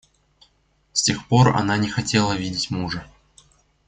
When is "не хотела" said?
1.77-2.33